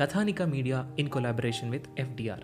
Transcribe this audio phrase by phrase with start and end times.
[0.00, 2.42] Kathanika media in collaboration with FDR.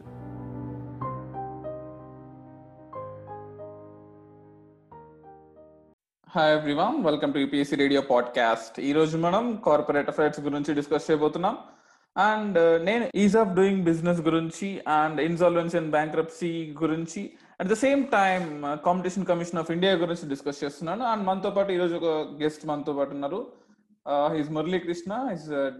[6.34, 11.58] Hi everyone welcome to UPSC radio podcast ఈ రోజు మనం corporate affairs గురించి discuss చేయబోతున్నాం.
[12.16, 16.52] And uh, నేను ఈజ్ ఆఫ్ డూయింగ్ బిజినెస్ గురించి and insolvency and bankruptcy
[16.82, 17.22] గురించి
[17.60, 18.48] at the same time
[18.84, 21.04] competition commission of India గురించి discuss చేస్తున్నాను.
[21.04, 23.40] అండ్ మనతో పాటు ఈ రోజు ఒక గెస్ట్ మనతో పాటు ఉన్నారు.
[24.36, 25.12] His Murali Krishna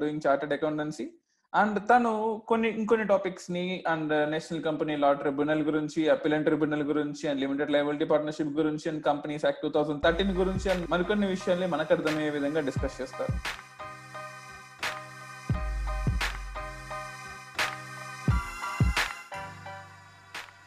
[0.01, 1.07] doing chartered accountancy
[1.55, 7.41] and తను కొన్ని ఇంకొన్ని టాపిక్స్ని and national company law tribunal గురించి అపిలెంట్ ట్రిబ్యునల్ గురించి అండ్
[7.41, 11.95] లిమిటెడ్ లైబిలిటీ పార్ట్నర్షిప్ గురించి and companies act two thousand thirteen గురించి అండ్ మరికొన్ని విషయాల్ని మనకు
[11.95, 13.33] అర్థమయ్యే విధంగా డిస్కస్ చేస్తారు.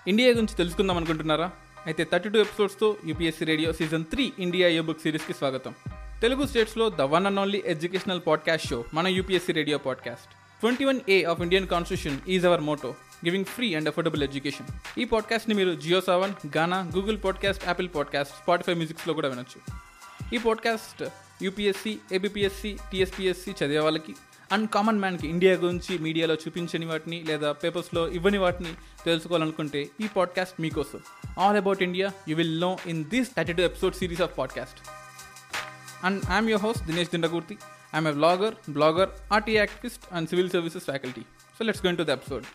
[0.09, 1.51] ఇండియా గురించి తెలుసుకుందాం అనుకుంటున్నారా?
[1.85, 5.75] అయితే thirty two ఎపిసోడ్స్తో UPSC radio season three India a book సిరీస్కి స్వాగతం.
[6.21, 10.99] తెలుగు స్టేట్స్లో the one and only educational podcast show మన UPSC radio podcast twenty one
[11.09, 12.89] A of Indian constitution is our motto
[13.25, 18.33] giving free and affordable education ఈ పాడ్కాస్ట్ని మీరు Jio seven Gaana Google podcast Apple podcast
[18.43, 19.61] Spotify మ్యూజిక్స్లో కూడా వినొచ్చు.
[20.35, 21.03] ఈ podcast
[21.43, 24.15] UPSC ABPSC TSPSC చదివే వాళ్ళకి
[24.51, 28.73] and common మ్యాన్కి India గురించి మీడియాలో చూపించని వాటిని లేదా పేపర్స్లో ఇవ్వని వాటిని
[29.05, 30.99] తెలుసుకోవాలనుకుంటే ఈ పాడ్కాస్ట్ మీకోసం.
[31.39, 34.79] All about India you will know in this thirty two episode series of podcast
[36.05, 37.57] and I'm your host Dinesh Dindakurthi
[37.93, 41.21] I'm a blogger blogger RTI activist and civil services faculty
[41.57, 42.47] so let's going to the episode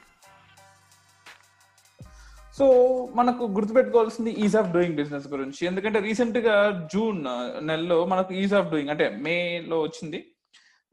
[2.59, 2.67] so
[3.15, 5.67] మనకు గుర్తుపెట్టుకోవాల్సింది is of doing business గురించి.
[5.67, 7.25] ఎందుకంటే రీసెంట్గా June
[7.67, 10.27] నెలలో మనకు is of doing అంటే మే లో వచ్చింది.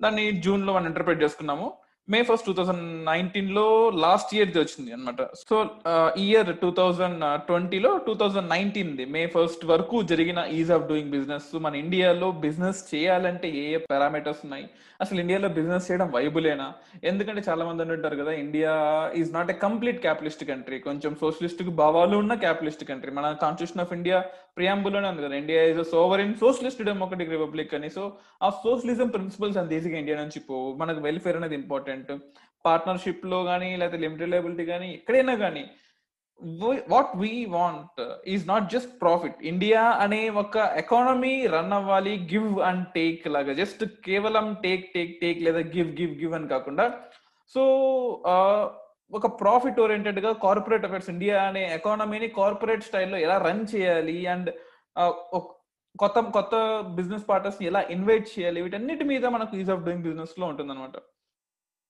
[0.01, 1.73] దాన్ని జూన్లో మనం ఇంటర్ప్రిట్ చేసుకున్నాము.
[2.09, 5.65] మే ఫస్ట్ టూ థౌజండ్ నైన్టీన్లో లాస్ట్ ఇయర్ వచ్చింది అనమాట సో
[6.17, 11.55] ఇయర్ టూ థౌజండ్ ట్వంటీలో two thousand nineteen May first వరకు జరిగిన ఈజ్ ఆఫ్ డూయింగ్ బిజినెస్
[11.55, 14.69] మన ఇండియాలో బిజినెస్ చేయాలంటే ఏ ఏ పారామీటర్స్ ఉన్నాయి?
[15.01, 18.71] అసలు ఇండియాలో బిజినెస్ చేయడం వైబులేనా ఎందుకంటే చాలా మంది అంటుంటారు కదా India
[19.15, 23.93] is not a complete capitalist country కొంచెం సోషలిస్ట్ భావాలు ఉన్న క్యాపిటలిస్ట్ కంట్రీ మన కాన్స్టిట్యూషన్ ఆఫ్
[23.93, 24.25] ఇండియా
[24.59, 25.35] ప్రియాంబుల్లోనే ఉంది కదా.
[25.43, 27.89] India is sovereign socialist democratic republic అని.
[27.97, 28.03] సో
[28.45, 32.11] ఆ సోషలిజం ప్రిన్సిపల్స్ అంత ఈజీగా ఇండియా నుంచి పోవు మనకు వెల్ఫేర్ అనేది ఇంపార్టెంట్
[32.67, 35.63] పార్ట్నర్షిప్లో కానీ లేకపోతే లిమిటెడ్ లైబిలిటీ కానీ ఎక్కడైనా కానీ
[36.91, 38.01] what we want
[38.33, 43.53] is not just profit India అనే ఒక ఎకానమీ రన్ అవ్వాలి గివ్ అండ్ టేక్ లాగా.
[43.61, 46.85] జస్ట్ కేవలం టేక్ టేక్ టేక్ లేదా గివ్ గివ్ గివ్ అని కాకుండా
[47.55, 47.63] సో
[49.11, 54.49] ఒక ప్రాఫిట్ ఓరియంటెడ్గా కార్పొరేట్ అఫైర్స్ ఇండియా అనే ఎకానమీని కార్పొరేట్ స్టైల్లో ఎలా రన్ చేయాలి అండ్
[55.99, 56.55] కొత్త కొత్త
[56.95, 60.97] బిజినెస్ పార్ట్నర్స్ని ఎలా ఇన్వైట్ చేయాలి వీటన్నిటి మీద మనకు ఈజ్ ఆఫ్ డూయింగ్ బిజినెస్లో ఉంటుంది అనమాట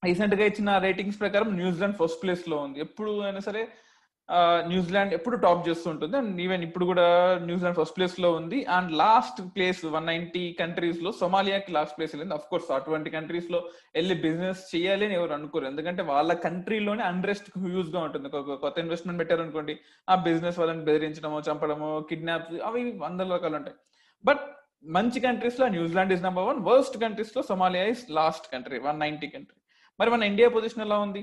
[0.04, 2.80] రీసెంట్గా ఇచ్చిన రేటింగ్స్ ప్రకారం న్యూజిలాండ్ ఫస్ట్ ప్లేస్లో ఉంది.
[2.80, 3.62] ఎప్పుడు అయినా సరే
[4.72, 7.06] న్యూజిలాండ్ ఎప్పుడు టాప్ చేస్తూ ఉంటుంది అండ్ ఈవెన్ ఇప్పుడు కూడా
[7.48, 8.58] న్యూజిలాండ్ ఫస్ట్ ప్లేస్లో ఉంది.
[8.76, 12.36] And last place one ninety కంట్రీస్లో సొమాలియాకి లాస్ట్ ప్లేస్ వెళ్ళింది.
[12.38, 13.60] అఫ్ కోర్స్ అటువంటి కంట్రీస్లో
[13.98, 15.68] వెళ్ళి బిజినెస్ చేయాలి అని ఎవరు అనుకోరు.
[15.72, 18.30] ఎందుకంటే వాళ్ళ కంట్రీలోనే అన్రెస్ట్ యూజ్గా ఉంటుంది.
[18.64, 19.76] కొత్త ఇన్వెస్ట్మెంట్ పెట్టారు అనుకోండి
[20.10, 23.78] ఆ బిజినెస్ వాళ్ళని బెదిరించడమో చంపడమో కిడ్నాప్స్ అవి వందల రకాలు ఉంటాయి.
[24.24, 24.46] బట్
[24.98, 29.58] మంచి కంట్రీస్లో New Zealand is number one worst కంట్రీస్లో Somalia is last country one ninety country
[30.00, 31.22] మరి మన ఇండియా పొజిషన్ ఎలా ఉంది?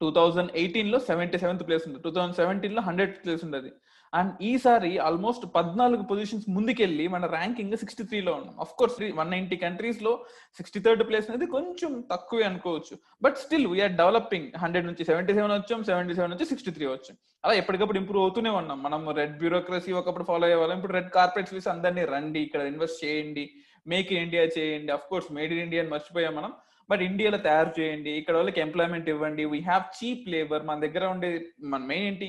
[0.00, 1.98] టూ థౌజండ్ ఎయిటీన్లో సెవెంటీ సెవెంత్ ప్లేస్ ఉంది.
[2.04, 3.70] టూ థౌసండ్ సెవెంటీన్లో హండ్రెడ్ ప్లేస్ ఉండదు.
[4.12, 8.54] అండ్ ఈసారి ఆల్మోస్ట్ పద్నాలుగు పొజిషన్స్ ముందుకెళ్ళి మన ర్యాంకింగ్ సిక్స్టీ త్రీలో ఉన్నాం.
[8.64, 10.12] అఫ్ కోర్స్ వన్ నైన్టీ కంట్రీస్లో
[10.58, 12.96] సిక్స్టీ థర్డ్ ప్లేస్ అనేది కొంచెం తక్కువే అనుకోవచ్చు.
[13.24, 17.16] But still we are developing hundred నుంచి సెవెంటీ సెవెన్ వచ్చాం సెవెంటీ సెవెన్ నుంచి సిక్స్టీ త్రీ వచ్చాం.
[17.44, 18.78] అలా ఎప్పటికప్పుడు ఇంప్రూవ్ అవుతూనే ఉన్నాం.
[18.82, 23.04] మనం రెడ్ బ్యూరోక్రసీ ఒకప్పుడు ఫాలో అయ్యే వాళ్ళం ఇప్పుడు రెడ్ కార్పొరేట్స్ వేసి అందరినీ రండి ఇక్కడ ఇన్వెస్ట్
[23.04, 23.44] చేయండి
[23.92, 24.92] మేక్ ఇన్ ఇండియా చేయండి.
[24.92, 26.52] Of course made in India అని మర్చిపోయాం మనం.
[26.90, 29.44] బట్ ఇండియాలో తయారు చేయండి ఇక్కడ వాళ్ళకి ఎంప్లాయ్మెంట్ ఇవ్వండి.
[29.52, 31.30] వీ హ్యావ్ చీప్ లేబర్ మన దగ్గర ఉండే
[31.72, 32.28] మన మెయిన్ ఏంటి?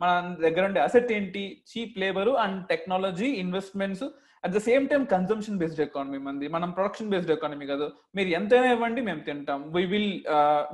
[0.00, 0.10] మన
[0.46, 1.44] దగ్గర ఉండే అసెట్ ఏంటి?
[1.70, 4.04] Cheap labour and technology investments
[4.44, 6.48] at the same time consumption based economy మంది.
[6.56, 7.86] మనం ప్రొడక్షన్ బేస్డ్ ఎకానమీ కాదు.
[8.16, 9.62] మీరు ఎంతైనా ఇవ్వండి మేము తింటాం.
[9.76, 10.12] We will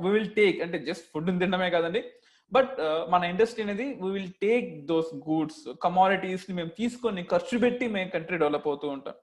[0.03, 2.03] we will take అంటే జస్ట్ ఫుడ్ తినడమే కాదండి.
[2.51, 7.85] బట్ uh, మన ఇండస్ట్రీ అనేది we will take those goods కమాడిటీస్ని మేము తీసుకొని ఖర్చు పెట్టి
[7.95, 9.15] మేము కంట్రీ డెవలప్ అవుతూ ఉంటాం.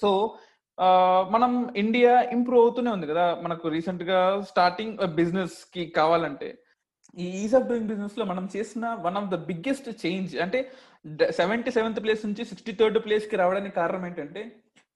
[0.00, 0.08] సో
[1.30, 3.38] మనం ఇండియా ఇంప్రూవ్ అవుతూనే ఉంది కదా.
[3.42, 6.48] మనకు రీసెంట్గా స్టార్టింగ్ బిజినెస్కి కావాలంటే
[7.16, 10.60] ఈ ఈజ్ ఆఫ్ డూయింగ్ బిజినెస్లో మనం చేసిన one of the biggest change అంటే
[11.30, 14.42] సెవెంటీ సెవెంత్ ప్లేస్ నుంచి సిక్స్టీ థర్డ్ ప్లేస్కి రావడానికి కారణం ఏంటంటే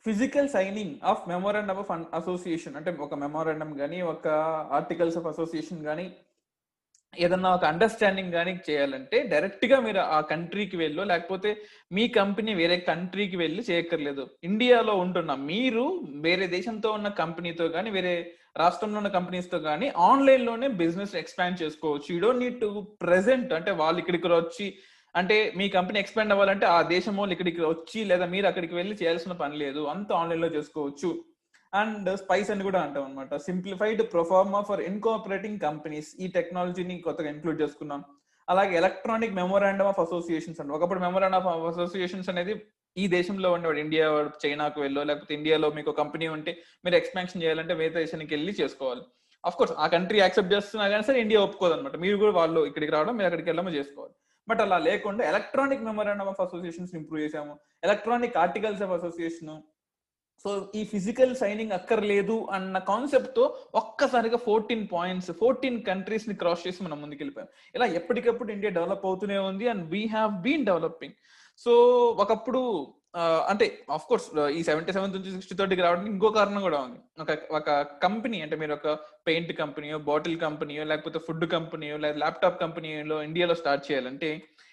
[0.06, 4.26] physical signing of memorandum of association అంటే ఒక మెమోరాండమ్ కానీ ఒక
[4.78, 6.06] ఆర్టికల్స్ ఆఫ్ అసోసియేషన్ కానీ
[7.14, 11.50] ఏదన్నా ఒక అండర్స్టాండింగ్ కానీ చేయాలంటే డైరెక్ట్గా మీరు ఆ కంట్రీకి వెళ్ళో లేకపోతే
[11.96, 14.24] మీ కంపెనీ వేరే కంట్రీకి వెళ్ళి చేయక్కర్లేదు.
[14.42, 15.84] ఇండియాలో ఉంటున్న మీరు
[16.26, 18.14] వేరే దేశంతో ఉన్న కంపెనీతో కానీ వేరే
[18.62, 22.08] రాష్ట్రంలో ఉన్న కంపెనీస్తో కానీ ఆన్లైన్లోనే బిజినెస్ ఎక్స్పాండ్ చేసుకోవచ్చు.
[22.12, 22.68] You don't need to
[23.04, 24.68] present అంటే వాళ్ళు ఇక్కడికి వచ్చి
[25.14, 29.34] అంటే మీ కంపెనీ ఎక్స్పాండ్ అవ్వాలంటే ఆ దేశం వాళ్ళు ఇక్కడికి వచ్చి లేదా మీరు అక్కడికి వెళ్ళి చేయాల్సిన
[29.42, 29.82] పని లేదు.
[29.94, 31.10] అంత ఆన్లైన్లో చేసుకోవచ్చు.
[31.72, 37.60] అండ్ స్పైస్ అని కూడా అంటాం అనమాట simplified proforma for incorporating companies ఈ టెక్నాలజీని కొత్తగా ఇంక్లూడ్
[37.62, 38.02] చేసుకున్నాం.
[38.48, 40.74] అలాగే ఎలక్ట్రానిక్ మెమోరాండమ్ ఆఫ్ అసోసియేషన్స్ అండి.
[40.76, 42.54] ఒకప్పుడు మెమోరాండమ్ ఆఫ్ అసోసియేషన్స్ అనేది
[42.96, 43.80] ఈ దేశంలో ఉండేవాడు.
[43.84, 44.06] ఇండియా
[44.44, 46.52] చైనాకు వెళ్ళో లేకపోతే ఇండియాలో మీకు కంపెనీ ఉంటే
[46.84, 49.02] మీరు ఎక్స్పాన్షన్ చేయాలంటే వేరే దేశానికి వెళ్ళి చేసుకోవాలి.
[49.44, 52.92] అఫ్ కోర్స్ ఆ కంట్రీ యాక్సెప్ట్ చేస్తున్నా కానీ సరే ఇండియా ఒప్పుకోదు అనమాట మీరు కూడా వాళ్ళు ఇక్కడికి
[52.94, 54.14] రావడం మీరు అక్కడికి వెళ్ళమో చేసుకోవాలి.
[54.48, 57.54] బట్ అలా లేకుండా electronic memorandum of associations improve చేసాము
[57.86, 59.54] electronic articles of association
[60.44, 63.44] so ఈ ఫిజికల్ సైనింగ్ అక్కర్లేదు అన్న కాన్సెప్ట్తో
[63.74, 67.48] ఒక్కసారిగా ఫోర్టీన్ పాయింట్స్ ఫోర్టీన్ కంట్రీస్ని క్రాస్ చేసి మనం ముందుకెళ్ళిపోయాం.
[67.74, 71.16] ఇలా ఎప్పటికప్పుడు ఇండియా డెవలప్ అవుతూనే ఉంది and we have been developing
[71.58, 71.72] so
[72.24, 72.62] ఒకప్పుడు
[73.48, 74.26] అంటే ఆఫ్ కోర్స్
[74.58, 76.98] ఈ సెవెంటీ సెవెంత్ నుంచి సిక్స్టీ థర్టీకి రావడానికి ఇంకో కారణం కూడా ఉంది.
[77.22, 77.70] ఒక ఒక
[78.02, 78.88] కంపెనీ అంటే మీరు ఒక
[79.26, 84.30] పెయింట్ కంపెనీయో బాటిల్ కంపెనీయో లేకపోతే ఫుడ్ కంపెనీయో లేదా ల్యాప్టాప్ కంపెనీలో ఇండియాలో స్టార్ట్ చేయాలంటే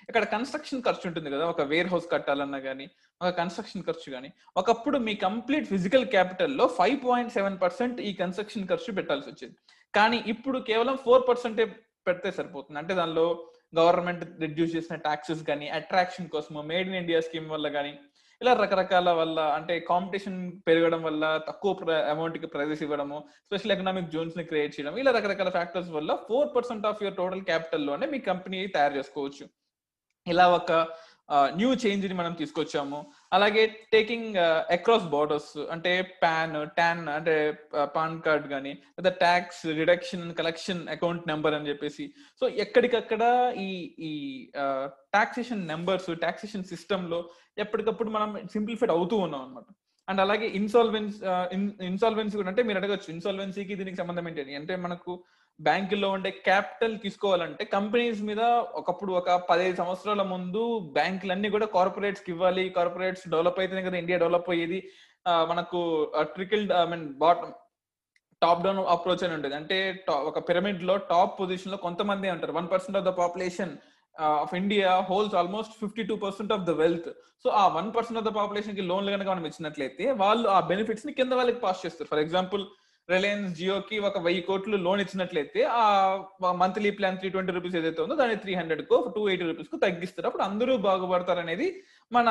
[0.09, 2.85] ఇక్కడ కన్స్ట్రక్షన్ ఖర్చు ఉంటుంది కదా ఒక వేర్ హౌస్ కట్టాలన్నా కానీ
[3.21, 4.29] ఒక కన్స్ట్రక్షన్ ఖర్చు కానీ
[4.61, 9.55] ఒకప్పుడు మీ కంప్లీట్ ఫిజికల్ క్యాపిటల్లో ఫైవ్ పాయింట్ సెవెన్ పర్సెంట్ ఈ కన్స్ట్రక్షన్ ఖర్చు పెట్టాల్సి వచ్చేది.
[9.93, 11.65] కానీ ఇప్పుడు కేవలం ఫోర్ పర్సెంటే
[12.07, 12.79] పెడితే సరిపోతుంది.
[12.81, 13.27] అంటే దానిలో
[13.79, 17.93] గవర్నమెంట్ రిడ్యూస్ చేసిన ట్యాక్సెస్ కానీ అట్రాక్షన్ కోసము మేడ్ ఇన్ ఇండియా స్కీమ్ వల్ల కానీ
[18.41, 24.73] ఇలా రకరకాల వల్ల అంటే కాంపిటీషన్ పెరగడం వల్ల తక్కువ అమౌంట్కి ప్రైజెస్ ఇవ్వడము స్పెషల్ ఎకనామిక్ జోన్స్ని క్రియేట్
[24.75, 29.45] చేయడం ఇలా రకరకాల ఫ్యాక్టర్స్ వల్ల four percent of your total క్యాపిటల్లోనే మీ కంపెనీ తయారు చేసుకోవచ్చు.
[30.27, 30.71] ఇలా ఒక
[31.59, 32.97] న్యూ చేంజ్ని మనం తీసుకొచ్చాము.
[33.35, 33.61] అలాగే
[33.93, 34.35] టేకింగ్
[34.75, 35.91] అక్రాస్ బార్డర్స్ అంటే
[36.23, 37.35] పాన్ టాన్ అంటే
[37.95, 42.05] పాన్ కార్డ్ కానీ లేదా tax reduction collection account number అని చెప్పేసి.
[42.39, 43.23] సో ఎక్కడికక్కడ
[43.67, 43.69] ఈ
[44.09, 44.11] ఈ
[45.17, 47.21] టాక్సేషన్ నెంబర్స్ టాక్సేషన్ సిస్టమ్లో
[47.65, 49.67] ఎప్పటికప్పుడు మనం సింప్లిఫైడ్ అవుతూ ఉన్నాం అనమాట
[50.07, 51.17] అండ్ అలాగే ఇన్సాల్వెన్స్
[51.91, 53.09] ఇన్సాల్వెన్సీ కూడా అంటే మీరు అడగచ్చు.
[53.15, 55.13] ఇన్సాల్వెన్సీకి దీనికి సంబంధం ఏంటి అంటే మనకు
[55.59, 58.41] బ్యాంకుల్లో ఉండే క్యాపిటల్ తీసుకోవాలంటే కంపెనీస్ మీద
[58.81, 60.61] ఒకప్పుడు ఒక పదిహేను సంవత్సరాల ముందు
[60.97, 64.79] బ్యాంకులన్నీ కూడా కార్పొరేట్స్కి ఇవ్వాలి కార్పొరేట్స్ డెవలప్ అయితేనే కదా ఇండియా డెవలప్ అయ్యేది.
[65.51, 65.79] మనకు
[66.35, 67.53] trickle I mean bottom
[68.41, 69.77] top down approach అని ఉంటుంది అంటే
[70.29, 72.55] ఒక పిరమిడ్లో టాప్ పొజిషన్లో కొంతమంది ఉంటారు.
[72.59, 73.73] One percent of the population
[74.15, 77.09] of India holds almost fifty two percent of the wealth.
[77.43, 81.33] So ఆ వన్ పర్సెంట్ ఆఫ్ ద పాపులేషన్కి లోన్లు కనుక మనం ఇచ్చినట్లయితే వాళ్ళు ఆ బెనిఫిట్స్ని కింద
[81.39, 82.09] వాళ్ళకి పాస్ చేస్తారు.
[82.11, 82.63] ఫర్ ఎగ్జాంపుల్
[83.09, 85.85] రిలయన్స్ జియోకి ఒక వెయ్యి కోట్లు లోన్ ఇచ్చినట్లయితే ఆ
[86.61, 90.27] monthly plan three twenty rupees ఏదైతే ఉందో దాన్ని త్రీ హండ్రెడ్ కో టూ ఎయిటీ రూపీస్కు తగ్గిస్తారు.
[90.29, 91.67] అప్పుడు అందరూ బాగుపడతారు అనేది
[92.11, 92.29] మన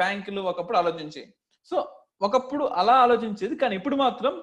[0.00, 1.26] బ్యాంకులు ఒకప్పుడు ఆలోచించాయి
[1.70, 1.76] సో
[2.26, 4.34] ఒకప్పుడు అలా ఆలోచించేది కానీ ఇప్పుడు మాత్రం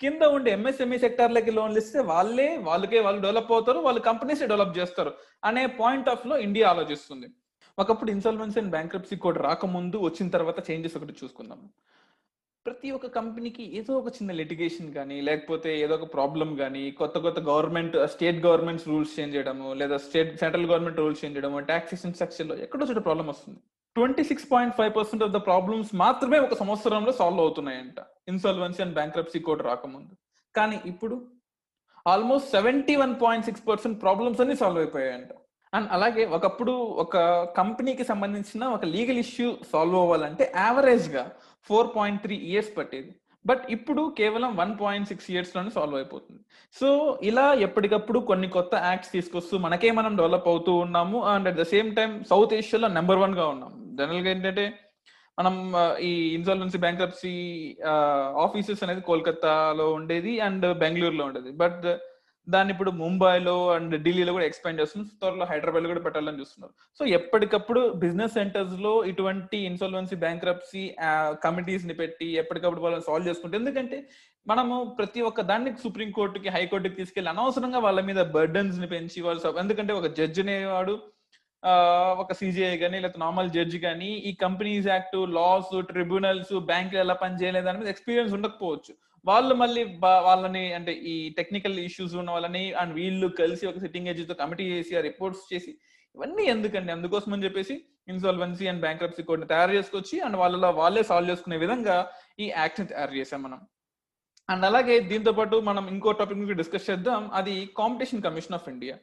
[0.00, 5.12] కింద ఉండే ఎంఎస్ఎంఈ సెక్టార్లకి లోన్లు ఇస్తే వాళ్ళే వాళ్ళకే వాళ్ళు డెవలప్ అవుతారు వాళ్ళు కంపెనీస్ డెవలప్ చేస్తారు
[5.48, 7.28] అనే పాయింట్ ఆఫ్లో ఇండియా ఆలోచిస్తుంది.
[7.78, 11.60] ఒకప్పుడు ఇన్సాల్వెన్సీ అండ్ బ్యాంక్రప్సీ కోడ్ రాకముందు వచ్చిన తర్వాత చేంజెస్ ఒకటి చూసుకుందాం.
[12.66, 17.38] ప్రతి ఒక్క కంపెనీకి ఏదో ఒక చిన్న లిటిగేషన్ కానీ లేకపోతే ఏదో ఒక ప్రాబ్లం కానీ కొత్త కొత్త
[17.48, 22.56] government state governments rules change చేయడము లేదా state central government rules change చేయడము టాక్సేషన్ సెక్షన్లో
[22.64, 23.58] ఎక్కడో చోట ప్రాబ్లం వస్తుంది.
[23.96, 27.98] Twenty six point five percent of the problems మాత్రమే ఒక సంవత్సరంలో సాల్వ్ అవుతున్నాయంట.
[28.32, 30.14] ఇన్సాల్వెన్సీ అండ్ బ్యాంక్రప్సీ కోడ్ రాకముందు.
[30.54, 31.16] కానీ ఇప్పుడు
[32.14, 35.32] almost seventy one point six percent problems అన్ని సాల్వ్ అయిపోయాయంట.
[35.72, 37.16] అండ్ అలాగే ఒకప్పుడు ఒక
[37.60, 41.24] కంపెనీకి సంబంధించిన ఒక లీగల్ ఇష్యూ సాల్వ్ అవ్వాలంటే యావరేజ్గా
[41.64, 43.10] ఫోర్ పాయింట్ త్రీ ఇయర్స్ పట్టేది.
[43.46, 46.40] బట్ ఇప్పుడు కేవలం వన్ పాయింట్ సిక్స్ ఇయర్స్లోనే సాల్వ్ అయిపోతుంది.
[46.80, 51.24] సో ఇలా ఎప్పటికప్పుడు కొన్ని కొత్త యాక్ట్స్ తీసుకొస్తూ మనకే మనం డెవలప్ అవుతూ ఉన్నాము.
[51.24, 53.72] And at the same time south ఏషియాలో number వన్గా ఉన్నాం.
[54.00, 54.66] జనరల్గా ఏంటంటే
[55.38, 57.34] మనం ఈ ఇన్సాల్వెన్సీ బ్యాంక్రప్సీ
[58.44, 60.40] ఆఫీసెస్ అనేది కోల్కతాలో ఉండేది.
[60.40, 61.50] అండ్ బెంగళూరులో ఉండేది.
[61.50, 61.86] బట్
[62.48, 65.10] దాన్ని ఇప్పుడు ముంబైలో అండ్ ఢిల్లీలో కూడా ఎక్స్పాండ్ చేస్తున్నారు.
[65.20, 66.72] త్వరలో హైదరాబాద్లో కూడా పెట్టాలని చూస్తున్నారు.
[67.00, 70.94] సో ఎప్పటికప్పుడు బిజినెస్ సెంటర్స్లో ఇటువంటి ఇన్సాల్వెన్సీ బ్యాంక్రప్సీ
[71.44, 73.98] కమిటీస్ని పెట్టి ఎప్పటికప్పుడు వాళ్ళని సాల్వ్ చేసుకుంటే ఎందుకంటే
[74.46, 79.92] మనము ప్రతి ఒక్క దాన్ని సుప్రీం కోర్టుకి హైకోర్టుకి తీసుకెళ్ళి అనవసరంగా వాళ్ళ మీద బర్డన్స్ని పెంచి వాళ్ళు ఎందుకంటే
[79.92, 80.94] ఒక జడ్జి అనేవాడు
[82.18, 87.66] ఒక సిజిఐ కానీ లేకపోతే నార్మల్ జడ్జి కానీ ఈ కంపెనీస్ యాక్ట్ లాస్ ట్రిబ్యునల్స్ బ్యాంకులు ఎలా పనిచేయలేదు
[87.66, 88.92] దాని మీద ఎక్స్పీరియన్స్ ఉండకపోవచ్చు.
[89.28, 89.82] వాళ్ళు మళ్ళీ
[90.28, 94.92] వాళ్ళని అంటే ఈ టెక్నికల్ ఇష్యూస్ ఉన్న వాళ్ళని అండ్ వీళ్ళు కలిసి ఒక సిట్టింగ్ ఏజ్తో కమిటీ చేసి
[94.98, 95.72] ఆ రిపోర్ట్స్ చేసి
[96.16, 96.90] ఇవన్నీ ఎందుకండి?
[96.96, 97.74] అందుకోసం అని చెప్పేసి
[98.12, 101.96] ఇన్సాల్వెన్సీ అండ్ బ్యాంక్రప్సీ కోడ్ని తయారు చేసుకొచ్చి అండ్ వాళ్ళలో వాళ్ళే సాల్వ్ చేసుకునే విధంగా
[102.42, 103.60] ఈ యాక్ట్ తయారు చేసాం మనం.
[104.48, 107.22] అండ్ అలాగే దీంతో పాటు మనం ఇంకో టాపిక్ గురించి డిస్కస్ చేద్దాం.
[107.40, 108.96] అది competition commission of India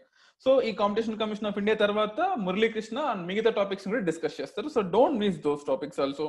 [0.46, 4.68] so ఈ కాంపిటీషన్ కమిషన్ ఆఫ్ ఇండియా తర్వాత మురళీకృష్ణ అండ్ మిగతా టాపిక్స్ కూడా డిస్కస్ చేస్తారు.
[4.76, 6.28] So don't miss those topics also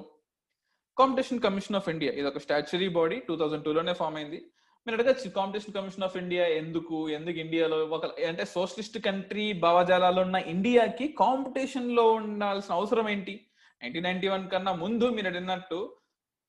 [0.98, 4.38] competition commission of India ఇది ఒక స్టాచ్యురీ బాడీ టూ థౌసండ్ టూలోనే ఫామ్ అయింది.
[4.86, 10.36] మీరు అడగచ్చు కాంపిటీషన్ కమిషన్ ఆఫ్ ఇండియా ఎందుకు ఎందుకు ఇండియాలో ఒక అంటే సోషలిస్ట్ కంట్రీ భావజాలాలు ఉన్న
[10.54, 13.34] ఇండియాకి కాంపిటీషన్లో ఉండాల్సిన అవసరం ఏంటి?
[13.80, 15.78] నైన్టీన్ నైన్టీ వన్ కన్నా ముందు మీరు అడిగినట్టు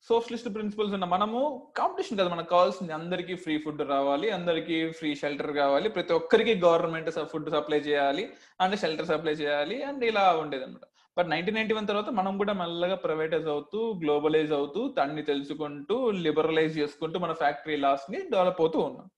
[0.08, 1.38] సోషలిస్ట్ ప్రిన్సిపల్స్ ఉన్న మనము
[1.76, 7.10] కాంపిటీషన్ కదా మనకు కావాల్సింది అందరికీ ఫ్రీ ఫుడ్ రావాలి అందరికీ ఫ్రీ షెల్టర్ కావాలి ప్రతి ఒక్కరికి గవర్నమెంట్
[7.32, 8.24] ఫుడ్ సప్లై చేయాలి
[8.60, 10.86] అండ్ షెల్టర్ సప్లై చేయాలి అండ్ ఇలా ఉండేది అనమాట
[11.18, 15.96] బట్ నైన్టీన్ నైన్టీ వన్ తర్వాత మనం కూడా మెల్లగా ప్రైవేటైజ్ అవుతూ గ్లోబలైజ్ అవుతూ దాన్ని తెలుసుకుంటూ
[16.26, 19.08] లిబరలైజ్ చేసుకుంటూ మన ఫ్యాక్టరీ లాస్ని డెవలప్ అవుతూ ఉన్నాం.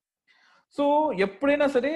[0.76, 0.84] సో
[1.26, 1.92] ఎప్పుడైనా సరే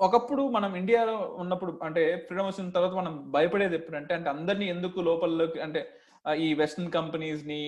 [0.00, 5.58] ఒకప్పుడు మనం ఇండియాలో ఉన్నప్పుడు అంటే ఫ్రీడమ్ వచ్చిన తర్వాత మనం భయపడేది ఎప్పుడంటే అంటే అందరినీ ఎందుకు లోపల్లోకి
[5.66, 5.80] అంటే
[6.44, 7.58] ఈ వెస్టర్న్ కంపెనీస్ని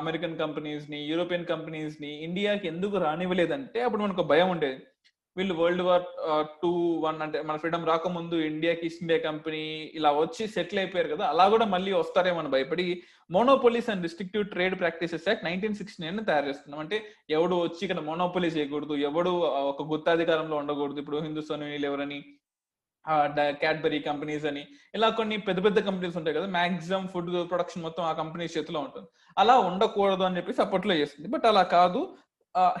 [0.00, 4.78] అమెరికన్ కంపెనీస్ని యూరోపియన్ కంపెనీస్ని ఇండియాకి ఎందుకు రానివ్వలేదంటే అప్పుడు మనకు భయం ఉండేది.
[5.36, 6.04] వీళ్ళు వరల్డ్ వార్
[6.62, 6.70] టూ
[7.04, 9.62] వన్ అంటే మన ఫ్రీడమ్ రాకముందు ఇండియాకి ఈస్ట్ ఇండియా కంపెనీ
[9.98, 12.86] ఇలా వచ్చి సెటిల్ అయిపోయారు కదా అలా కూడా మళ్ళీ వస్తారేమో అని భయపడి
[13.36, 16.80] monopolies and restrictive trade practices act nineteen sixty nine తయారు చేస్తున్నాం.
[16.84, 16.98] అంటే
[17.36, 19.34] ఎవడు వచ్చి ఇక్కడ మోనోపోలీ చేయకూడదు ఎవడు
[19.72, 21.00] ఒక గుత్తాధికారంలో ఉండకూడదు.
[21.04, 22.20] ఇప్పుడు హిందుస్థాన్ ఎవరని
[23.62, 24.62] క్యాడ్బరీ కంపెనీస్ అని
[24.96, 29.06] ఇలా కొన్ని పెద్ద పెద్ద కంపెనీస్ ఉంటాయి కదా మాక్సిమం ఫుడ్ ప్రొడక్షన్ మొత్తం ఆ కంపెనీ చేతిలో ఉంటుంది.
[29.38, 31.28] అలా ఉండకూడదు అని చెప్పేసి అప్పట్లో చేస్తుంది.
[31.34, 32.00] బట్ అలా కాదు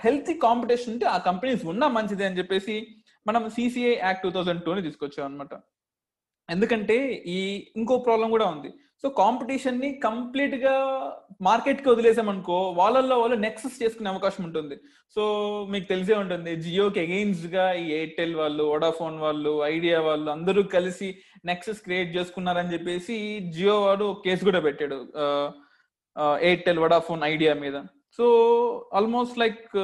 [0.04, 2.76] హెల్తీ కాంపిటీషన్ ఉంటే ఆ కంపెనీస్ ఉన్నా మంచిది అని చెప్పేసి
[3.28, 5.54] మనం సిసిఐ యాక్ట్ టూ థౌజండ్ టూని తీసుకొచ్చాం అనమాట
[6.54, 6.96] ఎందుకంటే
[7.36, 7.38] ఈ
[7.80, 8.70] ఇంకో ప్రాబ్లం కూడా ఉంది.
[9.02, 10.74] సో కాంపిటీషన్ని కంప్లీట్గా
[11.48, 14.76] మార్కెట్కి వదిలేసామనుకో వాళ్ళల్లో వాళ్ళు నెక్సెస్ చేసుకునే అవకాశం ఉంటుంది.
[15.16, 15.22] సో
[15.72, 21.08] మీకు తెలిసే ఉంటుంది జియోకి అగెయిన్స్ట్గా ఈ ఎయిర్టెల్ వాళ్ళు వోడాఫోన్ వాళ్ళు ఐడియా వాళ్ళు అందరూ కలిసి
[21.50, 23.16] నెక్సెస్ క్రియేట్ చేసుకున్నారని చెప్పేసి
[23.56, 24.98] జియో వాడు కేసు కూడా పెట్టాడు.
[26.48, 27.76] ఎయిర్టెల్ వడాఫోన్ ఐడియా మీద.
[28.16, 28.26] సో
[28.94, 29.76] ఆల్మోస్ట్ లైక్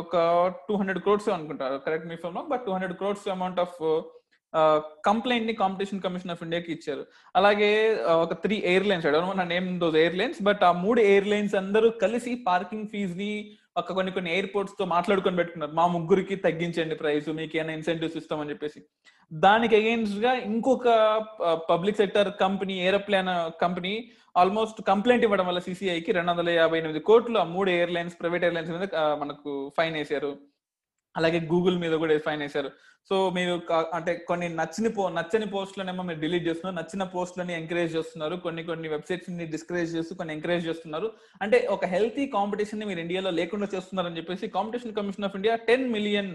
[0.00, 0.16] ఒక
[0.68, 1.76] టూ హండ్రెడ్ క్రోడ్స్ అనుకుంటారు.
[1.78, 3.76] Correct me phone but two hundred crores amount of
[5.04, 7.06] కంప్లైంట్ని competition commission of ఇండియాకి ఇచ్చారు.
[7.36, 12.88] అలాగే ఒక త్రీ ఎయిర్లైన్స్ నా నేమ్ దోస్ ఎయిర్లైన్స్ బట్ ఆ మూడు ఎయిర్లైన్స్ అందరూ కలిసి పార్కింగ్
[12.88, 13.50] ఫీజ్ని
[13.80, 15.72] ఒక కొన్ని కొన్ని ఎయిర్పోర్ట్స్తో మాట్లాడుకొని పెట్టుకున్నారు.
[15.80, 18.80] మా ముగ్గురికి తగ్గించండి ప్రైస్ మీకు ఏమైనా ఇన్సెంటివ్స్ ఇస్తామని చెప్పేసి.
[19.32, 20.88] దానికి అగైన్స్గా ఇంకొక
[21.72, 23.30] public sector company aeroplane
[23.64, 23.92] company
[24.34, 28.72] almost complaint ఇవ్వడం వల్ల సిసిఐకి రెండు వందల యాభై ఎనిమిది కోట్లు ఆ మూడు ఎయిర్లైన్స్ ప్రైవేట్ ఎయిర్లైన్స్
[28.74, 28.86] మీద
[29.22, 30.32] మనకు ఫైన్ వేశారు
[31.16, 32.70] అలాగే గూగుల్ మీద కూడా ఫైన్ వేశారు
[33.10, 33.54] సో మీరు
[33.94, 36.76] అంటే కొన్ని నచ్చని పో నచ్చని పోస్టులనేమో మీరు డిలీట్ చేస్తున్నారు.
[36.76, 38.36] నచ్చిన పోస్టులని ఎంకరేజ్ చేస్తున్నారు.
[38.36, 41.08] కొన్ని కొన్ని వెబ్సైట్స్ని డిస్కరేజ్ చేస్తూ కొన్ని ఎంకరేజ్ చేస్తున్నారు.
[41.42, 46.32] అంటే ఒక హెల్తీ కాంపిటీషన్ని మీరు ఇండియాలో లేకుండా చేస్తున్నారని చెప్పేసి competition commission of India ten million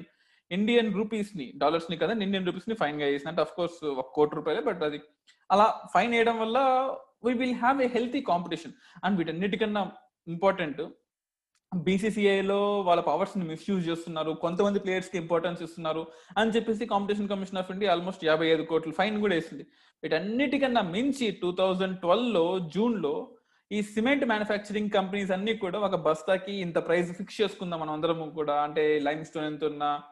[0.51, 4.83] Indian రూపీస్ని డాలర్స్ని కదా ఇండియన్ రూపీస్ని ఫైన్గా చేసిన అంటే అఫ్ కోర్స్ ఒక కోటి రూపాయలే బట్
[4.83, 4.99] అది
[5.51, 6.57] అలా ఫైన్ వేయడం వల్ల
[7.25, 9.91] we will have a healthy competition and వీటన్నిటికన్నా
[10.27, 10.81] important
[11.83, 17.91] బీసీసీఐలో వాళ్ళ పవర్స్ని మిస్యూజ్ చేస్తున్నారు కొంతమంది ప్లేయర్స్కి ఇంపార్టెన్స్ ఇస్తున్నారు అని చెప్పేసి competition commission of India
[17.91, 19.63] almost యాభై ఐదు కోట్ల ఫైన్ కూడా వేసింది.
[20.03, 23.27] వీటన్నిటికన్నా మించి టూ థౌజండ్ ట్వెల్వ్లో జూన్లో
[23.71, 28.63] ఈ సిమెంట్ మ్యానుఫ్యాక్చరింగ్ కంపెనీస్ అన్ని కూడా ఒక బస్తాకి ఇంత ప్రైస్ ఫిక్స్ చేసుకుందాం మనం అందరం కూడా.
[28.63, 30.03] అంటే లైమ్ స్టోన్ ఎంత ఉన్నా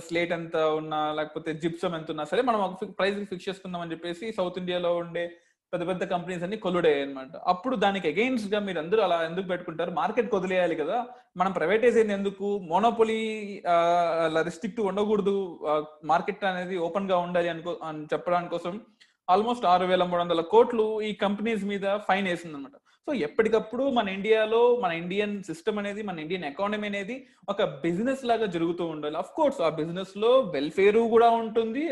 [0.00, 4.32] స్లేట్ ఎంత ఉన్నా లేకపోతే జిప్సమ్ ఎంత ఉన్నా సరే మనం ఒక ప్రైస్ ఫిక్స్ చేసుకుందాం అని చెప్పేసి
[4.32, 5.36] సౌత్ ఇండియాలో ఉండే
[5.72, 9.90] పెద్ద పెద్ద కంపెనీస్ అన్ని కొల్లుడయ్యాయి అనమాట అప్పుడు దానికి అగెయిన్స్ట్గా మీరు అందరూ అలా ఎందుకు పెట్టుకుంటారు?
[9.98, 10.96] మార్కెట్ కొదిలేయాలి కదా.
[11.36, 13.18] మనం ప్రైవేటైజ్ అయింది ఎందుకు మోనోపొలీ
[14.48, 15.36] రిస్ట్రిక్ట్ ఉండకూడదు.
[16.12, 18.74] మార్కెట్ అనేది ఓపెన్గా ఉండాలి అనుకో అని చెప్పడానికి కోసం
[19.28, 24.08] ఆల్మోస్ట్ ఆరు వేల మూడు వందల కోట్లు ఈ కంపెనీస్ మీద ఫైన్ వేసింది అనమాట సో ఎప్పటికప్పుడు మన
[24.08, 29.16] ఇండియాలో మన ఇండియన్ సిస్టమ్ అనేది మన ఇండియన్ ఎకానమీ అనేది ఒక బిజినెస్ లాగా జరుగుతూ ఉండాలి.
[29.16, 31.82] అఫ్ కోర్స్ ఆ బిజినెస్లో వెల్ఫేర్ కూడా ఉంటుంది.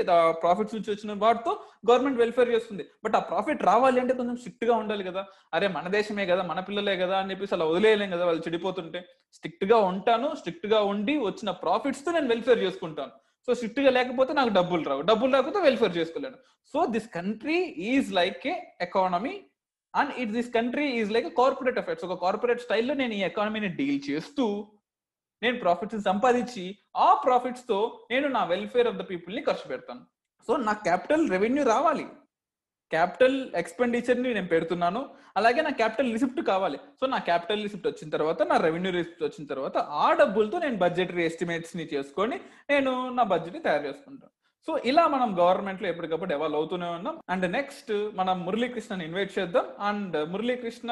[0.42, 1.60] ప్రాఫిట్స్ నుంచి వచ్చిన వాటితో
[1.90, 2.84] గవర్నమెంట్ వెల్ఫేర్ చేస్తుంది.
[3.04, 5.24] బట్ ఆ ప్రాఫిట్ రావాలి అంటే కొంచెం స్ట్రిక్ట్గా ఉండాలి కదా.
[5.54, 9.04] అరే మన దేశమే కదా మన పిల్లలే కదా అని చెప్పేసి అలా వదిలేయలేం కదా వాళ్ళు చెడిపోతుంటే.
[9.32, 13.10] స్ట్రిక్ట్గా ఉంటాను స్ట్రిక్ట్గా ఉండి వచ్చిన ప్రాఫిట్స్తో నేను వెల్ఫేర్ చేసుకుంటాను.
[13.46, 15.02] సో స్ట్రిక్ట్గా లేకపోతే నాకు డబ్బులు రావు.
[15.02, 16.36] డబ్బులు రాకపోతే వెల్ఫేర్ చేసుకోలేను.
[16.72, 17.58] So this country
[17.92, 19.40] is like a economy
[19.94, 24.00] and it this country is like corporate effects ఒక కార్పొరేట్ స్టైల్లో నేను ఈ ఎకానమీని డీల్
[24.10, 24.46] చేస్తూ
[25.42, 26.64] నేను ప్రాఫిట్స్ సంపాదించి
[26.96, 30.02] ఆ ప్రాఫిట్స్తో నేను నా వెల్ఫేర్ ఆఫ్ ద పీపుల్ని ఖర్చు పెడతాను.
[30.48, 32.06] సో నా క్యాపిటల్ రెవెన్యూ రావాలి.
[32.90, 35.00] క్యాపిటల్ ఎక్స్పెండిచర్ని నేను పెడుతున్నాను.
[35.36, 36.78] అలాగే నా క్యాపిటల్ రిసిప్ట్ కావాలి.
[37.00, 41.24] సో నా క్యాపిటల్ రిసిప్ట్ వచ్చిన తర్వాత నా రెవెన్యూ రిసిప్ట్ వచ్చిన తర్వాత ఆ డబ్బులతో నేను బడ్జెటరీ
[41.24, 42.38] ఎస్టిమేట్స్ని చేసుకొని
[42.70, 44.32] నేను నా బడ్జెట్ని తయారు చేసుకుంటాను.
[44.66, 47.14] సో ఇలా మనం గవర్నమెంట్లో ఎప్పటికప్పుడు డెవలప్ అవుతూనే ఉన్నాం.
[47.32, 49.66] అండ్ నెక్స్ట్ మనం మురళీకృష్ణని ఇన్వైట్ చేద్దాం.
[49.88, 50.90] అండ్ మురళీకృష్ణ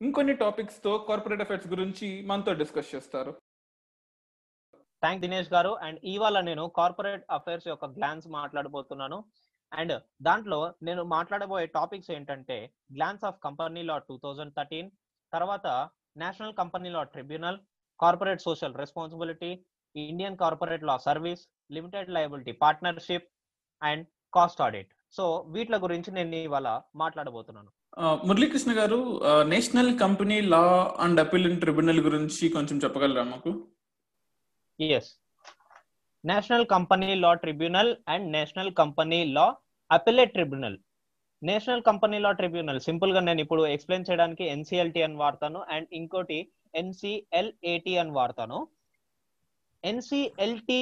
[0.00, 3.32] ఇంకొన్ని టాపిక్స్తో కార్పొరేట్ అఫైర్స్ గురించి మనతో డిస్కస్ చేస్తారు.
[5.02, 5.72] థ్యాంక్ దినేష్ గారు.
[5.86, 9.18] అండ్ ఇవాళ నేను కార్పొరేట్ అఫైర్స్ యొక్క గ్లాన్స్ మాట్లాడబోతున్నాను.
[9.72, 9.94] అండ్
[10.26, 12.56] దాంట్లో నేను మాట్లాడబోయే టాపిక్స్ ఏంటంటే
[12.96, 14.88] glance of company law two thousand thirteen
[15.32, 15.66] తర్వాత
[16.22, 17.58] national company law tribunal
[18.00, 19.50] corporate social responsibility
[19.96, 21.44] Indian corporate law service
[21.76, 23.28] limited liability partnership
[23.82, 25.24] and cost audit so
[25.54, 26.68] వీటి గురించి నేను ఇవాళ
[27.02, 27.70] మాట్లాడబోతున్నాను.
[28.28, 28.98] మురళీకృష్ణ గారు
[29.52, 30.62] national company law
[31.04, 33.50] and appeal tribunal గురించి కొంచెం చెప్పగలరా మాకు?
[34.78, 35.10] Yes
[36.24, 39.46] national company law tribunal and national company law
[39.90, 40.78] appellate tribunal.
[41.42, 46.38] National company law tribunal సింపుల్గా నేను ఇప్పుడు ఎక్స్ప్లెయిన్ చేయడానికి ఎన్సిఎల్టీ అని వాడతాను అండ్ ఇంకోటి
[46.74, 48.58] ఎన్సిఎల్ఏటి అని వాడతాను.
[49.84, 50.78] ఎన్సిఎల్టి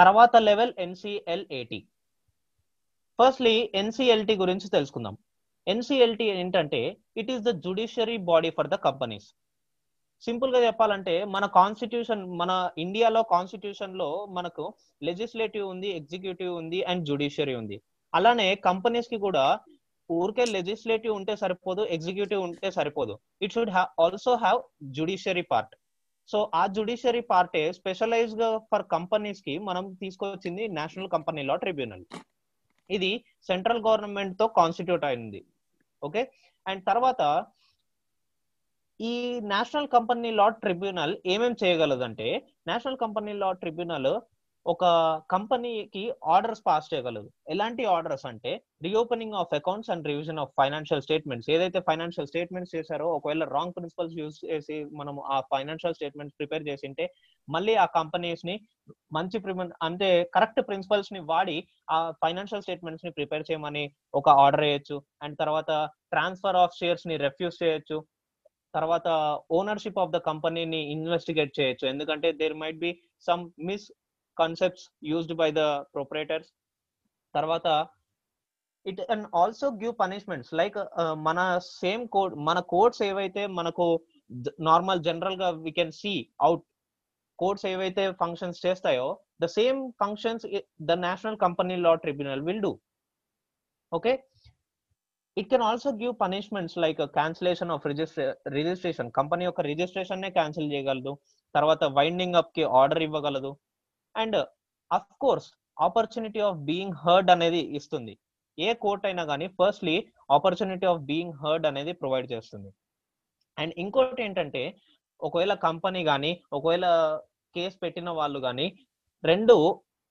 [0.00, 1.78] తర్వాత లెవెల్ ఎన్సిఎల్ఏటి
[3.18, 5.14] ఫస్ట్లీ ఎన్సిఎల్టి గురించి తెలుసుకుందాం.
[5.66, 6.80] ఎన్సిఎల్టి ఏంటంటే
[7.20, 9.26] it is the judiciary body for the companies
[10.22, 12.52] సింపుల్గా చెప్పాలంటే మన కాన్స్టిట్యూషన్ మన
[12.84, 14.64] ఇండియాలో కాన్స్టిట్యూషన్లో మనకు
[15.08, 17.76] లెజిస్లేటివ్ ఉంది ఎగ్జిక్యూటివ్ ఉంది అండ్ జుడిషియరీ ఉంది.
[18.12, 19.44] అలానే కంపెనీస్కి కూడా
[20.10, 23.14] ఊరికే లెజిస్లేటివ్ ఉంటే సరిపోదు ఎగ్జిక్యూటివ్ ఉంటే సరిపోదు.
[23.44, 24.60] It should have also have
[24.98, 25.74] judiciary part
[26.30, 32.04] so ఆ జుడిషియరీ పార్టే స్పెషలైజ్గా ఫర్ కంపెనీస్కి మనం తీసుకొచ్చింది నేషనల్ కంపెనీ లా ట్రిబ్యునల్.
[32.90, 35.40] ఇది సెంట్రల్ గవర్నమెంట్తో కాన్స్టిట్యూట్ అయింది.
[36.02, 36.22] ఓకే?
[36.68, 37.46] అండ్ తర్వాత
[39.00, 42.28] ఈ నేషనల్ కంపెనీ లా ట్రిబ్యునల్ ఏమేం చేయగలదంటే
[42.66, 44.12] నేషనల్ కంపెనీ లా ట్రిబ్యునల్
[44.66, 44.84] ఒక
[45.30, 47.28] కంపెనీకి ఆర్డర్స్ పాస్ చేయగలదు.
[47.48, 51.50] ఎలాంటి ఆర్డర్స్ అంటే reopening of accounts and revision of financial statements.
[51.50, 57.06] ఏదైతే ఫైనాన్షియల్ స్టేట్మెంట్స్ చేశారో ఒకవేళ రాంగ్ ప్రిన్సిపల్స్ యూజ్ చేసి మనం ఆ ఫైనాన్షియల్ స్టేట్మెంట్స్ ప్రిపేర్ చేసింటే
[57.48, 58.60] మళ్ళీ ఆ కంపెనీస్ని
[59.12, 59.40] మంచి
[59.82, 66.56] అంటే కరెక్ట్ ప్రిన్సిపల్స్ని వాడి ఆ ఫైనాన్షియల్ స్టేట్మెంట్స్ని ప్రిపేర్ చేయమని ఒక ఆర్డర్ చేయొచ్చు అండ్ తర్వాత ట్రాన్స్ఫర్
[66.56, 68.04] ఆఫ్ షేర్స్ని రెఫ్యూజ్ చేయొచ్చు.
[68.74, 69.08] తర్వాత
[69.50, 71.88] ఓనర్షిప్ ఆఫ్ ద కంపెనీని ఇన్వెస్టిగేట్ చేయొచ్చు.
[71.88, 73.92] ఎందుకంటే there might be some miss
[74.42, 75.64] concepts used by the
[75.96, 76.50] proprietors
[77.34, 77.66] తర్వాత
[78.86, 80.76] it and also give punishments like
[81.28, 81.40] మన
[81.82, 83.86] సేమ్ కోడ్ మన కోడ్స్ ఏవైతే మనకు
[84.70, 86.12] నార్మల్ జనరల్గా we can see
[86.46, 86.64] out
[87.38, 89.06] codes ఏవైతే ఫంక్షన్స్ చేస్తాయో
[89.42, 90.44] the same functions
[90.90, 92.72] the national company law tribunal will do
[93.92, 94.12] okay
[95.36, 98.24] it can also give punishments like cancellation of registry
[98.56, 101.12] registration company యొక్క registration నే cancel చేయగలదు.
[101.54, 103.50] తర్వాత winding అప్కి order ఇవ్వగలదు.
[104.22, 104.38] And
[104.90, 108.14] of course opportunity of being heard అనేది ఇస్తుంది.
[108.58, 109.94] ఏ court అయినా కానీ firstly
[110.36, 112.70] opportunity of being heard అనేది ప్రొవైడ్ చేస్తుంది.
[113.58, 114.62] అండ్ ఇంకోటి ఏంటంటే
[115.20, 116.84] ఒకవేళ కంపెనీ కానీ ఒకవేళ
[117.54, 118.66] కేసు పెట్టిన వాళ్ళు కానీ
[119.24, 119.56] రెండు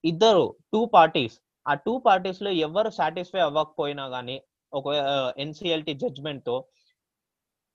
[0.03, 0.43] ఇద్దరు
[0.73, 4.35] టూ పార్టీస్ ఆ టూ పార్టీస్లో ఎవరు సాటిస్ఫై అవ్వకపోయినా కానీ
[4.73, 4.87] ఒక
[5.43, 6.55] NCLT జడ్జ్మెంట్తో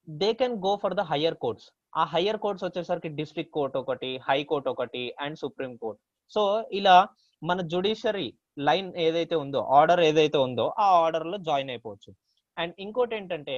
[0.08, 1.66] they can go for the higher courts
[2.00, 6.00] ఆ హయ్యర్ కోర్ట్స్ వచ్చేసరికి డిస్ట్రిక్ట్ కోర్ట్ ఒకటి హై కోర్ట్ ఒకటి అండ్ సుప్రీం కోర్ట్
[6.32, 6.42] సో
[6.78, 6.96] ఇలా
[7.42, 12.10] మన జుడిషియరీ లైన్ ఏదైతే ఉందో ఆర్డర్ ఏదైతే ఉందో ఆ ఆర్డర్లో జాయిన్ అయిపోవచ్చు.
[12.56, 13.56] అండ్ ఇంకోటి ఏంటంటే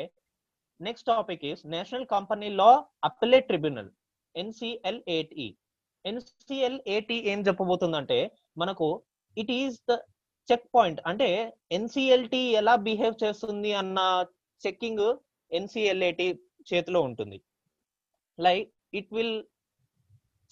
[0.80, 2.70] next topic is national company law
[3.04, 3.90] appellate tribunal
[4.34, 5.46] NCLAT
[6.04, 8.18] NCLAT ఏం చెప్పబోతుందంటే
[8.58, 8.88] మనకు
[9.36, 9.94] it is the
[10.48, 11.28] check point అంటే
[11.78, 13.98] ఎన్సిఎల్టి ఎలా బిహేవ్ చేస్తుంది అన్న
[14.62, 15.06] చెక్కింగ్
[15.52, 16.26] ఎన్సిఎల్ఏటి
[16.70, 17.38] చేతిలో ఉంటుంది.
[18.38, 19.36] Like it will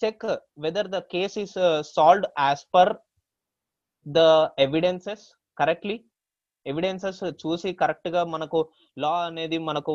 [0.01, 0.25] check
[0.63, 1.55] whether the case is
[1.95, 2.91] solved as per
[4.05, 4.19] the
[4.65, 5.25] evidences
[5.57, 5.97] correctly
[6.65, 8.59] evidences చూసి కరెక్ట్గా మనకు
[9.03, 9.93] లా అనేది మనకు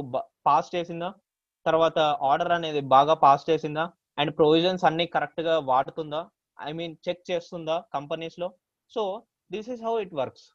[0.48, 1.08] పాస్ చేసిందా?
[1.66, 1.98] తర్వాత
[2.30, 3.84] ఆర్డర్ అనేది బాగా పాస్ చేసిందా?
[4.20, 6.20] అండ్ ప్రొవిజన్స్ అన్ని కరెక్ట్గా వాడుతుందా?
[6.68, 8.48] ఐ మీన్ చెక్ చేస్తుందా కంపెనీస్లో?
[8.90, 9.02] So
[9.54, 10.46] this is how it works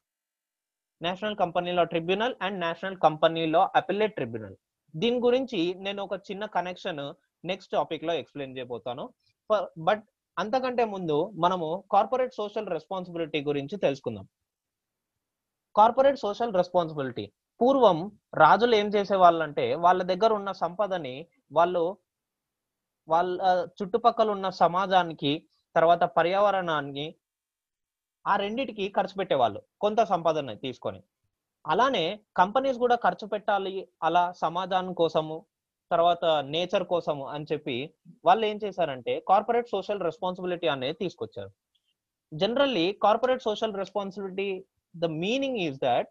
[1.02, 4.56] national company law tribunal and national company law appellate tribunal
[4.94, 7.02] దీని గురించి నేను ఒక చిన్న కనెక్షన్
[7.44, 9.04] నెక్స్ట్ టాపిక్లో ఎక్స్ప్లెయిన్ చేయబోతాను.
[9.88, 10.04] బట్
[10.38, 14.26] అంతకంటే ముందు మనము కార్పొరేట్ సోషల్ రెస్పాన్సిబిలిటీ గురించి తెలుసుకుందాం.
[15.76, 17.26] Corporate social responsibility.
[17.62, 17.98] పూర్వం
[18.44, 21.16] రాజులు ఏం చేసే వాళ్ళంటే వాళ్ళ దగ్గర ఉన్న సంపదని
[21.58, 21.84] వాళ్ళు
[23.08, 23.42] వాళ్ళ
[23.78, 25.32] చుట్టుపక్కల ఉన్న సమాజానికి
[25.76, 27.06] తర్వాత పర్యావరణానికి
[28.26, 31.02] ఆ రెండిటికి ఖర్చు పెట్టేవాళ్ళు కొంత సంపదని తీసుకొని.
[31.66, 32.06] అలానే
[32.38, 33.74] కంపెనీస్ కూడా ఖర్చు పెట్టాలి
[34.08, 35.38] అలా సమాజాన్ని కోసము
[35.92, 37.78] తర్వాత నేచర్ కోసము అని చెప్పి
[38.28, 41.52] వాళ్ళు ఏం చేశారంటే కార్పొరేట్ సోషల్ రెస్పాన్సిబిలిటీ అనేది తీసుకొచ్చారు.
[42.32, 44.50] Generally corporate social responsibility
[44.96, 46.10] the meaning is that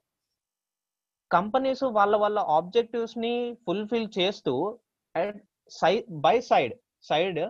[1.30, 3.34] companies వాళ్ళ వాళ్ళ ఆబ్జెక్టివ్స్ని
[3.66, 4.54] ఫుల్ఫిల్ చేస్తూ
[5.80, 6.74] సైడ్ బై సైడ్
[7.10, 7.40] సైడ్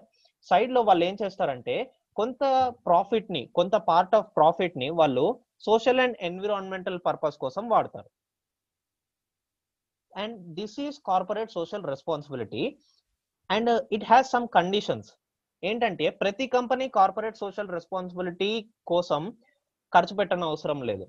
[0.50, 1.76] సైడ్లో వాళ్ళు ఏం చేస్తారంటే
[2.18, 2.42] కొంత
[2.88, 5.24] ప్రాఫిట్ని కొంత పార్ట్ ఆఫ్ ప్రాఫిట్ని వాళ్ళు
[5.66, 8.08] సోషల్ అండ్ ఎన్విరాన్మెంటల్ పర్పస్ కోసం వాడతారు.
[10.14, 12.62] And this is corporate social responsibility
[13.50, 15.10] and it has some conditions
[15.62, 18.50] ఏంటంటే ప్రతి కంపెనీ కార్పొరేట్ సోషల్ రెస్పాన్సిబిలిటీ
[18.86, 19.22] కోసం
[19.92, 21.04] ఖర్చు పెట్టడం అవసరం లేదు.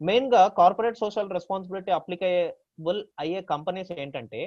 [0.00, 4.40] మెయిన్గా కార్పొరేట్ సోషల్ రెస్పాన్సిబిలిటీ అప్లికేబుల్ అయ్యే కంపెనీస్ ఏంటంటే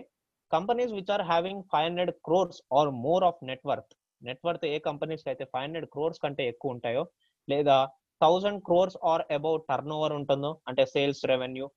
[0.51, 3.91] companies which are having five hundred crores or more of network
[4.21, 7.03] network A companies అయితే ఫైవ్ హండ్రెడ్ క్రోర్స్ కంటే ఎక్కువ ఉంటాయో
[7.47, 7.77] లేదా
[8.21, 9.59] thousand crores or above
[9.97, 11.67] turnover ఉంటుందో అంటే sales revenue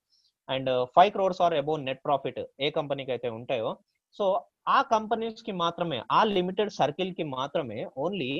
[0.49, 3.77] and five crores or above net profit ఏ కంపెనీకి అయితే ఉంటాయో.
[4.17, 4.25] సో
[4.67, 8.31] ఆ కంపెనీస్కి మాత్రమే ఆ లిమిటెడ్ సర్కిల్కి మాత్రమే ఓన్లీ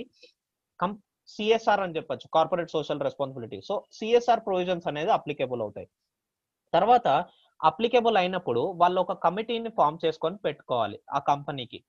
[0.79, 0.91] కం
[1.29, 3.61] సిఎస్ఆర్ అని చెప్పొచ్చు corporate social responsibility.
[3.61, 5.87] So CSR provisions అనేది అప్లికేబుల్ అవుతాయి.
[6.73, 7.07] తర్వాత
[7.59, 11.79] అప్లికేబుల్ అయినప్పుడు వాళ్ళు ఒక కమిటీని ఫామ్ చేసుకొని పెట్టుకోవాలి ఆ కంపెనీకి.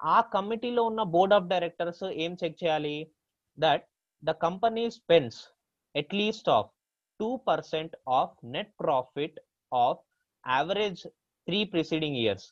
[0.00, 2.96] ఆ కమిటీలో ఉన్న బోర్డ్ ఆఫ్ డైరెక్టర్స్ ఏం చెక్ చేయాలి?
[3.58, 3.84] That
[4.24, 5.40] the company spends
[5.94, 6.70] at least of
[7.20, 9.38] two percent of net profit
[9.72, 10.00] of
[10.44, 11.02] average
[11.46, 12.46] three preceding years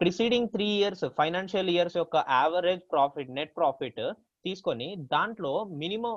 [0.00, 4.00] preceding three years financial years యొక్క యావరేజ్ ప్రాఫిట్ నెట్ ప్రాఫిట్
[4.44, 6.14] తీసుకొని దాంట్లో మినిమం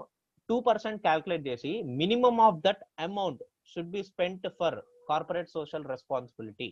[0.50, 4.78] టూ పర్సెంట్ క్యాల్కులేట్ చేసి minimum of that amount should be spent for
[5.10, 6.70] corporate social responsibility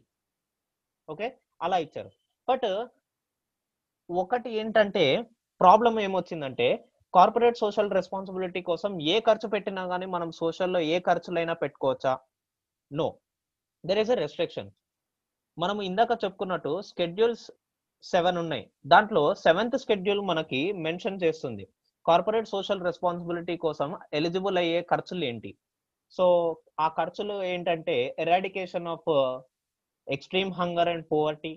[1.10, 1.28] okay
[1.62, 2.12] అలా ఇచ్చారు.
[2.48, 2.68] But
[4.10, 5.06] ఒకటి ఏంటంటే
[5.62, 6.68] problem ఏమొచ్చిందంటే
[7.14, 12.14] corporate social responsibility కోసం ఏ ఖర్చు పెట్టినా కానీ మనం సోషల్లో ఏ ఖర్చులైనా పెట్టుకోవచ్చా?
[13.00, 13.08] No
[13.84, 14.70] there is a restriction
[15.58, 17.46] మనం ఇందాక చెప్పుకున్నట్టు స్కెడ్యూల్స్
[18.04, 18.64] సెవెన్ ఉన్నాయి.
[18.92, 21.64] దాంట్లో సెవెంత్ స్కెడ్యూల్ మనకి మెన్షన్ చేస్తుంది.
[22.06, 25.52] కార్పొరేట్ సోషల్ రెస్పాన్సిబిలిటీ కోసం ఎలిజిబుల్ అయ్యే ఖర్చులు ఏంటి?
[26.18, 26.26] సో
[26.84, 29.10] ఆ ఖర్చులు ఏంటంటే eradication of
[30.08, 31.54] extreme hunger and poverty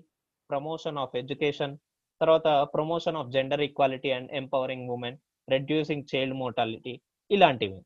[0.49, 1.75] promotion of education
[2.21, 6.93] తర్వాత promotion of gender equality and empowering women reducing child mortality
[7.29, 7.79] ఇలాంటివి.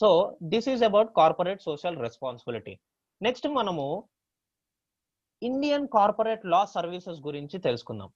[0.00, 0.08] So
[0.52, 2.74] this is about corporate social responsibility.
[3.20, 3.86] Next మనము
[5.42, 8.10] ఇండియన్ కార్పొరేట్ లా సర్వీసెస్ గురించి తెలుసుకుందాం.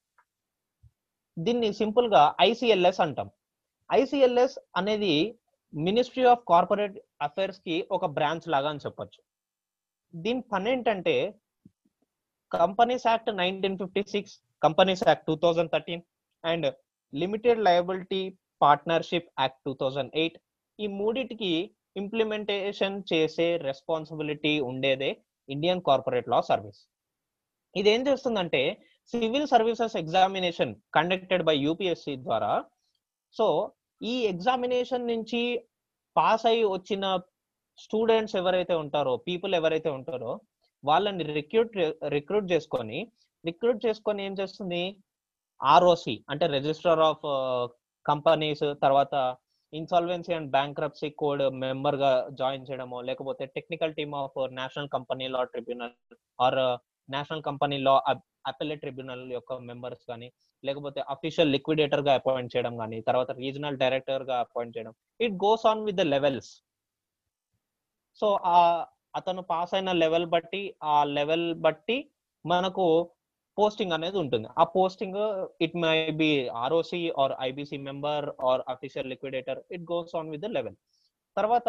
[1.37, 3.29] దీన్ని సింపుల్గా ఐసిఎల్ఎస్ అంటాం.
[3.91, 5.15] ఐసిఎల్ఎస్ అనేది
[5.73, 9.21] ministry of corporate అఫైర్స్కి ఒక బ్రాంచ్ లాగా అని చెప్పొచ్చు.
[10.15, 11.15] దీని పని ఏంటంటే
[12.53, 16.05] companies act nineteen fifty six companies act two thousand thirteen
[16.45, 16.67] and
[17.13, 18.23] limited liability
[18.65, 20.39] partnership act two thousand eight
[20.79, 21.53] ఈ మూడిటికి
[21.97, 25.11] ఇంప్లిమెంటేషన్ చేసే రెస్పాన్సిబిలిటీ ఉండేదే
[25.49, 26.81] ఇండియన్ కార్పొరేట్ లా సర్వీస్
[27.75, 28.61] ఇది ఏం చేస్తుందంటే
[29.13, 32.53] civil services examination conducted by UPSC ద్వారా
[33.35, 33.47] సో
[34.01, 35.43] ఈ examination నుంచి
[36.17, 37.05] పాస్ అయి వచ్చిన
[37.79, 40.33] స్టూడెంట్స్ ఎవరైతే ఉంటారో పీపుల్ ఎవరైతే ఉంటారో
[40.85, 41.77] వాళ్ళని రిక్రూట్
[42.17, 42.99] రిక్రూట్ చేసుకొని
[43.45, 44.83] రిక్రూట్ చేసుకొని ఏం చేస్తుంది?
[45.61, 47.25] ఆర్ఓసి అంటే రిజిస్టర్ ఆఫ్
[48.07, 49.15] కంపెనీస్ తర్వాత
[49.73, 55.95] ఇన్సాల్వెన్సీ అండ్ బ్యాంక్రప్సీ కోడ్ మెంబర్గా జాయిన్ చేయడమో లేకపోతే technical team of national company law tribunal
[56.39, 56.59] or
[57.09, 57.95] national company law
[58.47, 60.29] appellate tribunal యొక్క మెంబర్స్ కానీ
[60.65, 65.97] లేకపోతే అఫీషియల్ లిక్విడేటర్గా అపాయింట్ చేయడం కానీ తర్వాత రీజనల్ డైరెక్టర్గా అపాయింట్ చేయడం it goes on with
[65.97, 66.51] the levels
[68.23, 68.59] so ఆ
[69.15, 71.99] అతను పాస్ అయిన లెవెల్ బట్టి ఆ లెవెల్ బట్టి
[72.45, 72.87] మనకు
[73.59, 74.49] పోస్టింగ్ అనేది ఉంటుంది.
[74.63, 75.19] ఆ posting
[75.65, 76.31] it may be
[76.65, 80.77] ROC or IBC member or official liquidator it goes on with the level.
[81.39, 81.69] తర్వాత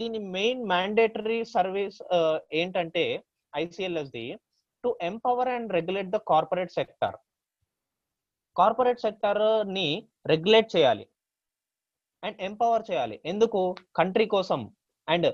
[0.00, 1.98] దీని మెయిన్ మ్యాండేటరీ సర్వీస్
[2.60, 3.04] ఏంటంటే
[3.52, 4.26] ICLS the
[4.84, 7.16] to empower and regulate the corporate sector.
[8.60, 9.88] Corporate సెక్టర్ని
[10.32, 11.04] regulate చేయాలి.
[12.22, 13.16] And empower చేయాలి.
[13.32, 13.60] ఎందుకు?
[13.98, 14.60] Country కోసం.
[15.08, 15.28] And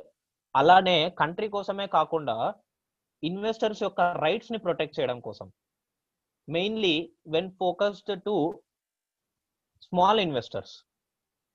[0.54, 2.36] అలానే country కోసమే కాకుండా
[3.28, 5.46] ఇన్వెస్టర్స్ యొక్క రైట్స్ని ప్రొటెక్ట్ చేయడం కోసం.
[6.48, 6.94] Mainly
[7.34, 8.34] when focused to
[9.86, 10.74] small investors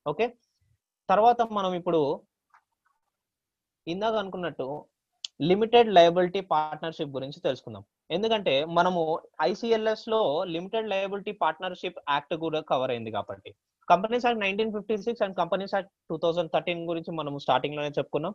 [0.06, 0.26] okay
[1.10, 2.02] తర్వాత మనం ఇప్పుడు
[3.88, 4.68] ఇందాక అనుకున్నట్టు
[5.50, 7.84] లిమిటెడ్ లయబిలిటీ పార్ట్నర్షిప్ గురించి తెలుసుకుందాం.
[8.16, 9.02] ఎందుకంటే మనము
[9.50, 10.20] ఐసిఎల్ఎస్లో
[10.56, 13.52] లిమిటెడ్ లయబిలిటీ పార్ట్నర్షిప్ యాక్ట్ కూడా కవర్ అయింది కాబట్టి.
[13.92, 18.34] Companies act nineteen fifty six and companies act two thousand thirteen గురించి మనం స్టార్టింగ్లోనే చెప్పుకున్నాం.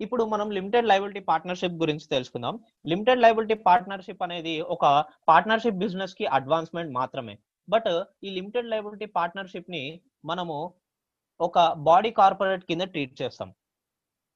[0.00, 2.54] ఇప్పుడు మనం లిమిటెడ్ లైబిలిటీ పార్ట్నర్షిప్ గురించి తెలుసుకుందాం.
[2.90, 4.84] లిమిటెడ్ లైబిలిటీ పార్ట్నర్షిప్ అనేది ఒక
[5.30, 7.34] పార్ట్నర్షిప్ బిజినెస్కి అడ్వాన్స్మెంట్ మాత్రమే.
[7.68, 7.90] బట్
[8.26, 9.84] ఈ లిమిటెడ్ లైబిలిటీ పార్ట్నర్షిప్ని
[10.30, 10.56] మనము
[11.40, 13.50] ఒక బాడీ కార్పొరేట్ కింద ట్రీట్ చేస్తాం.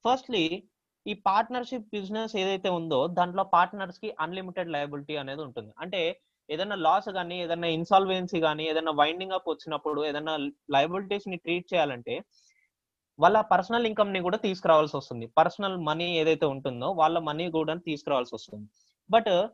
[0.05, 0.43] ఫస్ట్లీ
[1.05, 5.71] ఈ పార్ట్నర్షిప్ బిజినెస్ ఏదైతే ఉందో దాంట్లో పార్ట్నర్స్కి అన్లిమిటెడ్ లయబిలిటీ అనేది ఉంటుంది.
[5.83, 6.01] అంటే
[6.49, 10.33] ఏదైనా లాస్ కానీ ఏదైనా ఇన్సాల్వెన్సీ కానీ ఏదైనా వైండింగ్ అప్ వచ్చినప్పుడు ఏదైనా
[10.75, 12.15] లయబిలిటీస్ని ట్రీట్ చేయాలంటే
[13.19, 15.25] వాళ్ళ పర్సనల్ ఇన్కమ్ని కూడా తీసుకురావాల్సి వస్తుంది.
[15.27, 18.69] పర్సనల్ మనీ ఏదైతే ఉంటుందో వాళ్ళ మనీ కూడా తీసుకురావాల్సి వస్తుంది.
[19.11, 19.47] బట్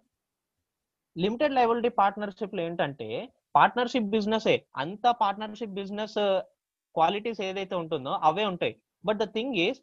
[1.17, 4.47] లిమిటెడ్ లైబిలిటీ పార్ట్నర్షిప్లో ఏంటంటే పార్ట్నర్షిప్ బిజినెస్.
[4.75, 6.15] అంత పార్ట్నర్షిప్ బిజినెస్
[6.95, 8.75] క్వాలిటీస్ ఏదైతే ఉంటుందో అవే ఉంటాయి.
[9.05, 9.81] బట్ ద థింగ్ ఈస్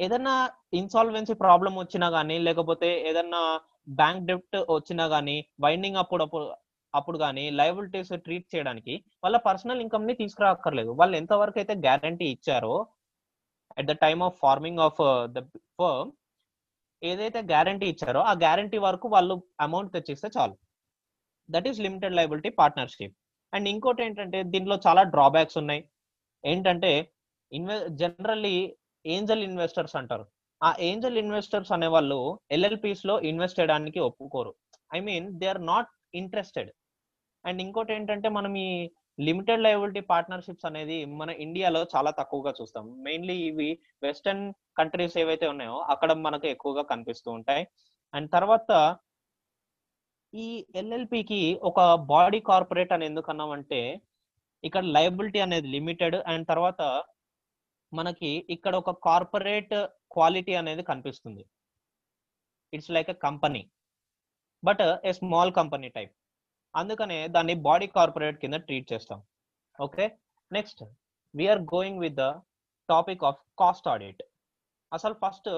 [0.00, 6.54] ఏదన్నా ఇన్సాల్వెన్సీ ప్రాబ్లం వచ్చినా గానీ లేకపోతే ఏదన్నా బ్యాంక్ డెప్ట్ వచ్చినా గానీ వైండింగ్ అప్పుడు
[6.94, 10.90] అప్పుడు కానీ లయబిలిటీస్ ట్రీట్ చేయడానికి వాళ్ళ పర్సనల్ ఇన్కమ్ని తీసుకురాక్కర్లేదు.
[11.00, 12.74] వాళ్ళు ఎంతవరకు అయితే గ్యారంటీ ఇచ్చారో
[13.78, 15.00] at the time of forming of
[15.36, 15.40] the
[15.78, 16.10] firm
[17.02, 19.34] ఏదైతే గ్యారంటీ ఇచ్చారో ఆ గ్యారంటీ వరకు వాళ్ళు
[19.66, 20.54] అమౌంట్ తెచ్చిస్తే చాలు.
[21.48, 23.14] That is limited liability partnership
[23.52, 25.82] and ఇంకోటి ఏంటంటే దీంట్లో చాలా డ్రాబ్యాక్స్ ఉన్నాయి.
[26.44, 26.92] ఏంటంటే
[27.52, 28.54] ఇన్వె జనరల్లీ
[29.04, 30.24] ఏంజల్ ఇన్వెస్టర్స్ అంటారు.
[30.60, 32.18] ఆ ఏంజల్ ఇన్వెస్టర్స్ అనే వాళ్ళు
[32.56, 34.52] ఎల్ఎల్పిస్లో ఇన్వెస్ట్ చేయడానికి ఒప్పుకోరు.
[34.96, 36.70] I mean they are not interested
[37.44, 38.68] and ఇంకోటి ఏంటంటే మనం ఈ
[39.26, 42.84] లిమిటెడ్ లయబిలిటీ పార్ట్నర్షిప్స్ అనేది మన ఇండియాలో చాలా తక్కువగా చూస్తాం.
[43.06, 43.70] మెయిన్లీ ఇవి
[44.04, 44.44] వెస్టర్న్
[44.78, 47.64] కంట్రీస్ ఏవైతే ఉన్నాయో అక్కడ మనకు ఎక్కువగా కనిపిస్తూ ఉంటాయి.
[48.14, 48.70] అండ్ తర్వాత
[50.32, 50.48] ఈ
[50.80, 51.80] ఎల్ఎల్పికి ఒక
[52.14, 53.80] బాడీ కార్పొరేట్ అని ఎందుకన్నామంటే
[54.64, 56.82] ఇక్కడ లయబిలిటీ అనేది లిమిటెడ్ అండ్ తర్వాత
[57.92, 59.74] మనకి ఇక్కడ ఒక కార్పొరేట్
[60.14, 61.42] క్వాలిటీ అనేది కనిపిస్తుంది.
[62.72, 63.62] It's like a company.
[64.62, 66.12] But a small company type.
[66.74, 69.20] అందుకనే దాన్ని బాడీ కార్పొరేట్ కింద ట్రీట్ చేస్తాం.
[69.78, 70.04] Okay
[70.50, 70.82] next
[71.34, 72.26] we're going with the
[72.88, 74.22] topic of cost audit
[74.92, 75.50] అసలు ఫస్ట్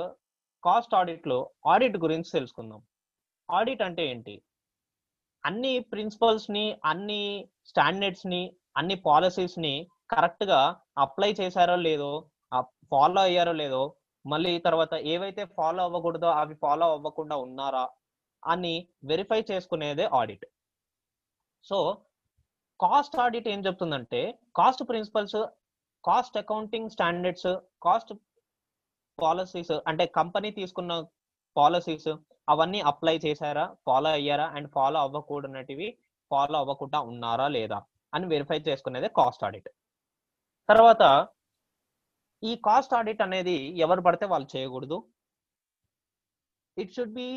[0.62, 1.38] కాస్ట్ ఆడిట్లో
[1.72, 2.80] ఆడిట్ గురించి తెలుసుకుందాం.
[3.48, 4.34] ఆడిట్ అంటే ఏంటి?
[5.44, 7.22] అన్ని ప్రిన్సిపల్స్ని అన్ని
[7.70, 8.42] స్టాండర్డ్స్ని
[8.76, 9.74] అన్ని పాలసీస్ని
[10.12, 10.60] కరెక్ట్గా
[10.98, 12.12] అప్లై చేశారో లేదో
[12.92, 13.82] ఫాలో అయ్యారో లేదో
[14.24, 17.84] మళ్ళీ తర్వాత ఏవైతే ఫాలో అవ్వకూడదో అవి ఫాలో అవ్వకుండా ఉన్నారా
[18.42, 18.74] అని
[19.04, 20.46] వెరిఫై చేసుకునేదే ఆడిట్
[21.70, 21.78] సో
[22.80, 24.20] కాస్ట్ ఆడిట్ ఏం చెప్తుందంటే
[24.58, 25.38] cost principles
[26.04, 27.50] cost accounting standards
[27.86, 28.12] cost
[29.18, 30.92] policies అంటే కంపెనీ తీసుకున్న
[31.56, 32.10] పాలసీస్
[32.48, 35.88] అవన్నీ అప్లై చేశారా ఫాలో అయ్యారా అండ్ ఫాలో అవ్వకూడనటివి
[36.30, 37.78] ఫాలో అవ్వకుండా ఉన్నారా లేదా
[38.12, 39.70] అని వెరిఫై చేసుకునేదే కాస్ట్ ఆడిట్
[40.68, 41.02] తర్వాత
[42.42, 44.96] ఈ కాస్ట్ ఆడిట్ అనేది ఎవరు పడితే వాళ్ళు చేయకూడదు.
[46.76, 47.28] It should be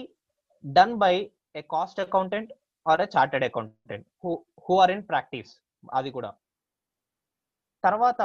[0.64, 1.14] done by
[1.60, 2.52] a cost accountant
[2.92, 4.06] or a chartered accountant.
[4.24, 4.32] Who
[4.66, 5.52] who are in practice.
[5.98, 6.32] అది కూడా.
[7.84, 8.22] తర్వాత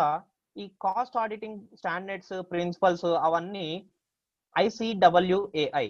[0.57, 3.67] ఈ కాస్ట్ ఆడిటింగ్ స్టాండర్డ్స్ ప్రిన్సిపల్స్ అవన్నీ
[4.57, 5.87] ICWAI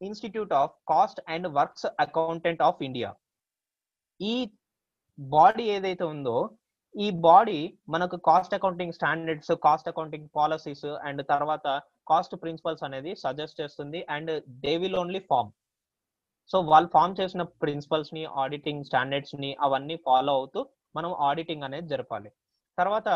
[0.00, 3.10] institute of cost and works accountant of India.
[4.20, 4.34] ఈ
[5.18, 6.38] బాడీ ఏదైతే ఉందో
[6.94, 7.58] ఈ body
[7.94, 11.66] మనకు cost accounting standards cost accounting policies and తర్వాత
[12.10, 14.32] కాస్ట్ ప్రిన్సిపల్స్ అనేది సజెస్ట్ చేస్తుంది and
[14.64, 15.50] they will only form
[16.50, 20.60] so వాళ్ళు ఫామ్ చేసిన ప్రిన్సిపల్స్ని ఆడిటింగ్ స్టాండర్డ్స్ని అవన్నీ ఫాలో అవుతూ
[20.96, 22.30] మనం ఆడిటింగ్ అనేది జరపాలి.
[22.78, 23.08] తర్వాత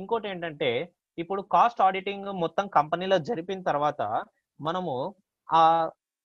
[0.00, 0.70] ఇంకోటి ఏంటంటే
[1.18, 4.02] ఇప్పుడు కాస్ట్ ఆడిటింగ్ మొత్తం కంపెనీలో జరిపిన తర్వాత
[4.60, 4.94] మనము
[5.48, 5.60] ఆ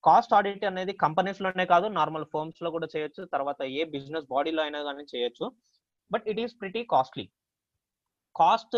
[0.03, 5.03] కాస్ట్ ఆడిట్ అనేది కంపెనీస్లోనే కాదు నార్మల్ ఫర్మ్స్లో కూడా చేయొచ్చు తర్వాత ఏ బిజినెస్ బాడీలో అయినా కానీ
[5.13, 5.45] చేయొచ్చు.
[6.11, 7.25] But it is pretty costly.
[8.35, 8.77] Cost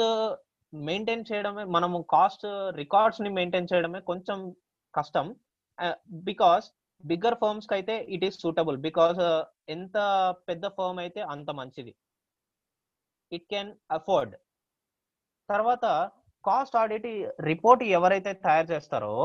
[0.73, 2.45] maintain చేయడమే మనము కాస్ట్
[2.81, 4.37] రికార్డ్స్ని మెయింటైన్ చేయడమే కొంచెం
[4.93, 5.27] కష్టం.
[6.29, 6.67] బికాస్
[7.09, 9.19] బిగ్గర్ ఫర్మ్స్కి అయితే ఇట్ ఈస్ సూటబుల్ బికాస్
[9.75, 9.97] ఎంత
[10.49, 11.93] పెద్ద ఫర్మ్ అయితే అంత మంచిది.
[13.31, 14.33] ఇట్ కెన్ అఫోర్డ్
[15.49, 15.85] తర్వాత
[16.43, 17.07] కాస్ట్ ఆడిట్
[17.49, 19.15] రిపోర్ట్ ఎవరైతే తయారు చేస్తారో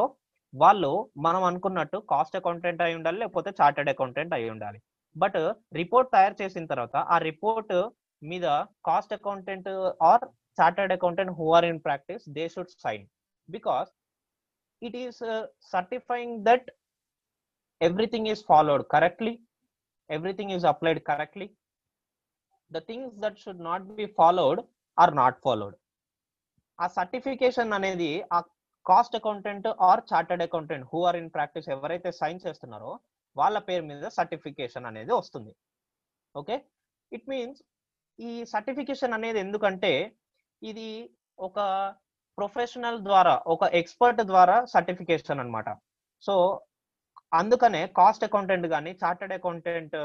[0.54, 0.90] వాళ్ళు
[1.26, 4.78] మనం అనుకున్నట్టు కాస్ట్ అకౌంటెంట్ అయి ఉండాలి లేకపోతే చార్టెడ్ అకౌంటెంట్ అయి ఉండాలి.
[5.16, 5.38] బట్
[5.80, 7.74] రిపోర్ట్ తయారు చేసిన తర్వాత ఆ రిపోర్ట్
[8.22, 8.46] మీద
[8.88, 9.68] cost accountant
[10.10, 10.24] or
[10.58, 13.04] chartered accountant who are in practice they should sign
[13.48, 13.88] because
[14.82, 15.20] it is
[15.74, 16.68] certifying that
[17.80, 19.32] everything is followed correctly
[20.10, 21.46] everything is applied correctly
[22.70, 24.60] the things that should not be followed
[24.98, 25.76] or not followed
[26.78, 28.38] ఆ certification అనేది ఆ
[28.86, 32.90] cost accountant or chartered accountant who are in practice ఎవరైతే sign చేస్తున్నారో
[33.36, 35.52] వాళ్ళ పేరు మీద certification అనేది వస్తుంది.
[36.34, 36.56] ఓకే
[37.12, 37.60] ఇట్ మీన్స్
[38.18, 39.92] ఈ సర్టిఫికేషన్ అనేది ఎందుకంటే
[40.62, 40.88] ఇది
[41.38, 41.58] ఒక
[42.38, 45.68] ప్రొఫెషనల్ ద్వారా ఒక ఎక్స్పర్ట్ ద్వారా సర్టిఫికేషన్ అనమాట
[46.22, 46.34] సో
[47.32, 49.96] అందుకనే కాస్ట్ అకౌంటెంట్ కానీ చార్టెడ్ అకౌంటెంట్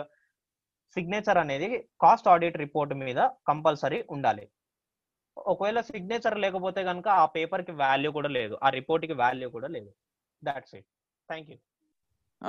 [0.95, 4.47] సిగ్నేచర్ అనేది కాస్ట్ ఆడిట్ రిపోర్ట్ మీద కంపల్సరీ ఉండాలి.
[5.37, 8.57] ఒకవేళ సిగ్నేచర్ లేకపోతే కనుక ఆ పేపర్కి వాల్యూ కూడా లేదు.
[8.63, 9.91] ఆ రిపోర్ట్కి వాల్యూ కూడా లేదు.
[10.43, 10.85] That's it
[11.29, 11.57] thank you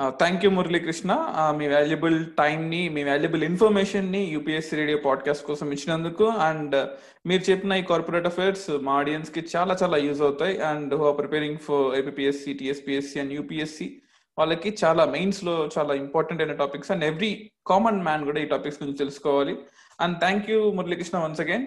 [0.09, 1.11] thank you Muralikrishna
[1.57, 6.89] me valuable టైంని మీ వాల్యుబుల్ ఇన్ఫర్మేషన్ని యూపీఎస్సీ రేడియో పాడ్కాస్ట్ కోసం ఇచ్చినందుకు అండ్
[7.25, 10.61] మీరు చెప్పిన ఈ కార్పొరేట్ అఫైర్స్ మా ఆడియన్స్కి చాలా చాలా యూజ్ అవుతాయి.
[10.61, 14.01] And who are preparing for APSC TSPSC and UPSC
[14.37, 17.31] వాళ్ళకి చాలా మెయిన్స్లో చాలా ఇంపార్టెంట్ అయిన topics and every
[17.71, 19.55] common man కూడా ఈ టాపిక్స్ గురించి తెలుసుకోవాలి.
[19.99, 21.65] And thank you Muralikrishna once again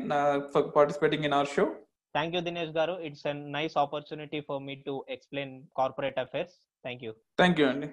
[0.54, 1.66] for participating in our show
[2.14, 2.94] thank you Dinesh గారు.
[3.06, 7.88] It's a nice opportunity for me to explain corporate affairs thank you thank you అండి